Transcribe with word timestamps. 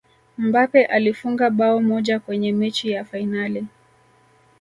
mbappe 0.37 0.85
alifunga 0.85 1.49
bao 1.49 1.81
moja 1.81 2.19
kwenye 2.19 2.51
mechi 2.53 2.91
ya 2.91 3.05
fainali 3.05 3.67